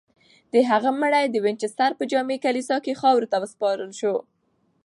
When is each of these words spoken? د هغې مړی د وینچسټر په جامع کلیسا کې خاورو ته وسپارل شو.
د 0.53 0.55
هغې 0.69 0.91
مړی 1.01 1.25
د 1.29 1.35
وینچسټر 1.43 1.91
په 1.99 2.03
جامع 2.11 2.37
کلیسا 2.45 2.77
کې 2.85 2.99
خاورو 3.01 3.31
ته 3.31 3.37
وسپارل 3.43 3.91
شو. 3.99 4.15